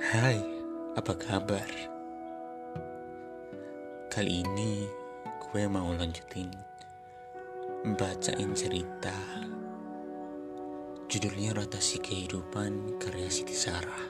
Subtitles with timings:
[0.00, 0.40] Hai,
[0.96, 1.68] apa kabar?
[4.08, 4.88] Kali ini
[5.36, 6.48] gue mau lanjutin
[8.00, 9.12] bacain cerita
[11.04, 14.08] judulnya Rotasi Kehidupan karya Siti Sarah.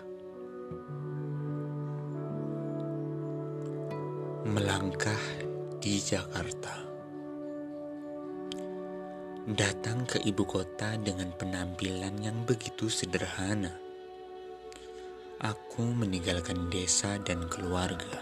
[4.46, 5.22] Melangkah
[5.82, 6.86] di Jakarta.
[9.42, 13.89] Datang ke ibu kota dengan penampilan yang begitu sederhana
[15.40, 18.20] aku meninggalkan desa dan keluarga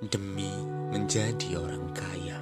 [0.00, 0.48] demi
[0.88, 2.40] menjadi orang kaya.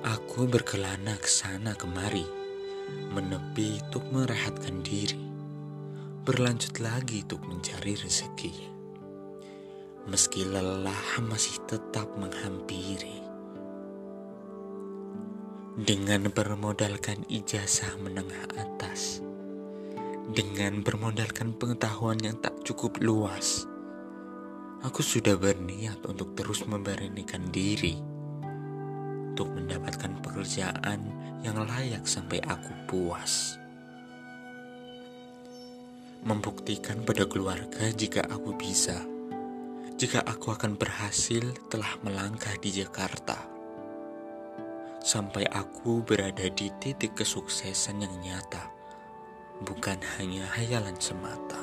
[0.00, 2.24] Aku berkelana ke sana kemari,
[3.12, 5.20] menepi untuk merehatkan diri,
[6.24, 8.72] berlanjut lagi untuk mencari rezeki.
[10.08, 13.20] Meski lelah masih tetap menghampiri.
[15.76, 19.20] Dengan bermodalkan ijazah menengah atas,
[20.32, 23.68] dengan bermodalkan pengetahuan yang tak cukup luas,
[24.80, 28.00] aku sudah berniat untuk terus memberanikan diri
[29.32, 31.04] untuk mendapatkan pekerjaan
[31.44, 33.60] yang layak sampai aku puas.
[36.24, 39.04] Membuktikan pada keluarga jika aku bisa,
[40.00, 43.36] jika aku akan berhasil telah melangkah di Jakarta.
[45.04, 48.71] Sampai aku berada di titik kesuksesan yang nyata
[49.62, 51.61] bukan hanya hayalan semata.